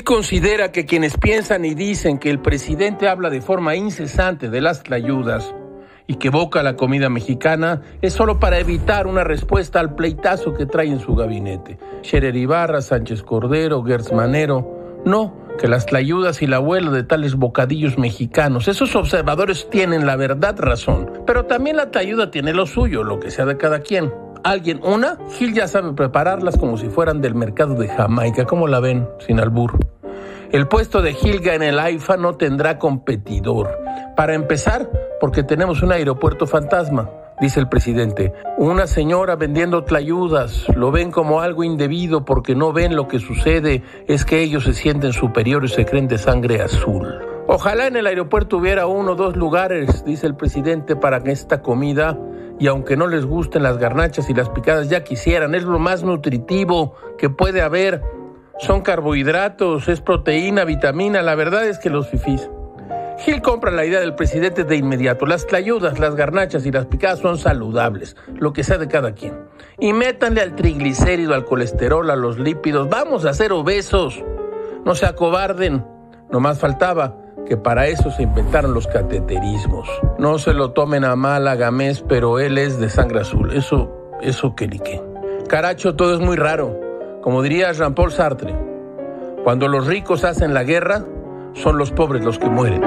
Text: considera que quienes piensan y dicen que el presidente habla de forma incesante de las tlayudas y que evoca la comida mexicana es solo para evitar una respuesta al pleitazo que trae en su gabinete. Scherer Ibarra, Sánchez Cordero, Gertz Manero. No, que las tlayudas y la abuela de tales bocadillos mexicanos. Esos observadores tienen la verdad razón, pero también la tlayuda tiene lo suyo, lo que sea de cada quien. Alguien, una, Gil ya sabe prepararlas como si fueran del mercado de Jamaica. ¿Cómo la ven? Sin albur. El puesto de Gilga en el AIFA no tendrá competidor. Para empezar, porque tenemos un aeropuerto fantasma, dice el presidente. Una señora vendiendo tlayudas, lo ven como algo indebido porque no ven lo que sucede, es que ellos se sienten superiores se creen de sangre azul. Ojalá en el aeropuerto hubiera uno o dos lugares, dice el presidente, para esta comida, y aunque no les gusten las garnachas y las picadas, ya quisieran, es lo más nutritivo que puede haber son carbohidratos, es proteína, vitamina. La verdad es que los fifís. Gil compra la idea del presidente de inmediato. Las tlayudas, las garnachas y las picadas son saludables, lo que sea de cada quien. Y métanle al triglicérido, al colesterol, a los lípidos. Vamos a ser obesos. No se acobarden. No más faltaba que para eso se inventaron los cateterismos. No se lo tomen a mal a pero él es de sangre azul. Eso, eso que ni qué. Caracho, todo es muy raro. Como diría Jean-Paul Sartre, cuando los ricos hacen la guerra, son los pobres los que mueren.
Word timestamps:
considera 0.00 0.72
que 0.72 0.84
quienes 0.84 1.16
piensan 1.16 1.64
y 1.64 1.74
dicen 1.74 2.18
que 2.18 2.30
el 2.30 2.40
presidente 2.40 3.08
habla 3.08 3.30
de 3.30 3.40
forma 3.40 3.76
incesante 3.76 4.50
de 4.50 4.60
las 4.60 4.82
tlayudas 4.82 5.54
y 6.06 6.16
que 6.16 6.28
evoca 6.28 6.62
la 6.62 6.76
comida 6.76 7.08
mexicana 7.08 7.82
es 8.02 8.12
solo 8.12 8.38
para 8.38 8.58
evitar 8.58 9.06
una 9.06 9.24
respuesta 9.24 9.80
al 9.80 9.94
pleitazo 9.94 10.54
que 10.54 10.66
trae 10.66 10.88
en 10.88 11.00
su 11.00 11.14
gabinete. 11.14 11.78
Scherer 12.02 12.36
Ibarra, 12.36 12.80
Sánchez 12.82 13.22
Cordero, 13.22 13.82
Gertz 13.82 14.12
Manero. 14.12 15.02
No, 15.04 15.36
que 15.58 15.68
las 15.68 15.86
tlayudas 15.86 16.42
y 16.42 16.46
la 16.46 16.56
abuela 16.56 16.90
de 16.90 17.04
tales 17.04 17.36
bocadillos 17.36 17.96
mexicanos. 17.96 18.68
Esos 18.68 18.96
observadores 18.96 19.68
tienen 19.70 20.06
la 20.06 20.16
verdad 20.16 20.56
razón, 20.58 21.12
pero 21.26 21.46
también 21.46 21.76
la 21.76 21.90
tlayuda 21.90 22.30
tiene 22.30 22.52
lo 22.52 22.66
suyo, 22.66 23.04
lo 23.04 23.20
que 23.20 23.30
sea 23.30 23.46
de 23.46 23.56
cada 23.56 23.80
quien. 23.80 24.12
Alguien, 24.46 24.80
una, 24.84 25.18
Gil 25.36 25.54
ya 25.54 25.66
sabe 25.66 25.92
prepararlas 25.92 26.56
como 26.56 26.78
si 26.78 26.88
fueran 26.88 27.20
del 27.20 27.34
mercado 27.34 27.74
de 27.74 27.88
Jamaica. 27.88 28.44
¿Cómo 28.44 28.68
la 28.68 28.78
ven? 28.78 29.08
Sin 29.26 29.40
albur. 29.40 29.76
El 30.52 30.68
puesto 30.68 31.02
de 31.02 31.14
Gilga 31.14 31.56
en 31.56 31.64
el 31.64 31.80
AIFA 31.80 32.16
no 32.16 32.36
tendrá 32.36 32.78
competidor. 32.78 33.76
Para 34.16 34.34
empezar, 34.34 34.88
porque 35.20 35.42
tenemos 35.42 35.82
un 35.82 35.90
aeropuerto 35.90 36.46
fantasma, 36.46 37.10
dice 37.40 37.58
el 37.58 37.68
presidente. 37.68 38.32
Una 38.56 38.86
señora 38.86 39.34
vendiendo 39.34 39.82
tlayudas, 39.82 40.68
lo 40.76 40.92
ven 40.92 41.10
como 41.10 41.40
algo 41.40 41.64
indebido 41.64 42.24
porque 42.24 42.54
no 42.54 42.72
ven 42.72 42.94
lo 42.94 43.08
que 43.08 43.18
sucede, 43.18 43.82
es 44.06 44.24
que 44.24 44.42
ellos 44.42 44.62
se 44.62 44.74
sienten 44.74 45.12
superiores 45.12 45.72
se 45.72 45.84
creen 45.84 46.06
de 46.06 46.18
sangre 46.18 46.62
azul. 46.62 47.18
Ojalá 47.48 47.88
en 47.88 47.96
el 47.96 48.06
aeropuerto 48.06 48.58
hubiera 48.58 48.86
uno 48.86 49.12
o 49.12 49.16
dos 49.16 49.36
lugares, 49.36 50.04
dice 50.04 50.28
el 50.28 50.36
presidente, 50.36 50.94
para 50.94 51.16
esta 51.18 51.62
comida, 51.62 52.16
y 52.58 52.66
aunque 52.68 52.96
no 52.96 53.06
les 53.06 53.24
gusten 53.24 53.62
las 53.62 53.78
garnachas 53.78 54.30
y 54.30 54.34
las 54.34 54.48
picadas, 54.48 54.88
ya 54.88 55.04
quisieran, 55.04 55.54
es 55.54 55.64
lo 55.64 55.78
más 55.78 56.02
nutritivo 56.02 56.94
que 57.18 57.28
puede 57.28 57.62
haber 57.62 58.02
son 58.58 58.80
carbohidratos, 58.80 59.86
es 59.88 60.00
proteína, 60.00 60.64
vitamina. 60.64 61.20
La 61.20 61.34
verdad 61.34 61.66
es 61.66 61.78
que 61.78 61.90
los 61.90 62.08
fifís. 62.08 62.48
Gil 63.18 63.42
compra 63.42 63.70
la 63.70 63.84
idea 63.84 64.00
del 64.00 64.14
presidente 64.14 64.64
de 64.64 64.76
inmediato. 64.76 65.26
Las 65.26 65.46
tlayudas, 65.46 65.98
las 65.98 66.14
garnachas 66.14 66.64
y 66.64 66.70
las 66.70 66.86
picadas 66.86 67.18
son 67.18 67.38
saludables, 67.38 68.16
lo 68.34 68.52
que 68.52 68.64
sea 68.64 68.78
de 68.78 68.88
cada 68.88 69.12
quien. 69.12 69.34
Y 69.78 69.92
métanle 69.92 70.40
al 70.40 70.54
triglicérido, 70.54 71.34
al 71.34 71.44
colesterol, 71.44 72.10
a 72.10 72.16
los 72.16 72.38
lípidos. 72.38 72.88
Vamos 72.88 73.26
a 73.26 73.34
ser 73.34 73.52
obesos. 73.52 74.22
No 74.84 74.94
se 74.94 75.06
acobarden. 75.06 75.84
No 76.30 76.40
más 76.40 76.58
faltaba 76.58 77.25
que 77.46 77.56
para 77.56 77.86
eso 77.86 78.10
se 78.10 78.22
inventaron 78.22 78.74
los 78.74 78.86
cateterismos. 78.86 79.88
No 80.18 80.38
se 80.38 80.52
lo 80.52 80.72
tomen 80.72 81.04
a 81.04 81.16
mal 81.16 81.48
a 81.48 81.56
pero 82.08 82.38
él 82.38 82.58
es 82.58 82.78
de 82.78 82.88
sangre 82.88 83.20
azul. 83.20 83.52
Eso, 83.52 83.90
eso 84.20 84.54
que 84.54 84.68
ni 84.68 84.78
qué. 84.78 85.02
Caracho, 85.48 85.94
todo 85.94 86.14
es 86.14 86.20
muy 86.20 86.36
raro. 86.36 86.78
Como 87.22 87.42
diría 87.42 87.72
Jean-Paul 87.72 88.12
Sartre, 88.12 88.54
cuando 89.44 89.68
los 89.68 89.86
ricos 89.86 90.24
hacen 90.24 90.54
la 90.54 90.64
guerra, 90.64 91.04
son 91.54 91.78
los 91.78 91.90
pobres 91.92 92.24
los 92.24 92.38
que 92.38 92.48
mueren. 92.48 92.82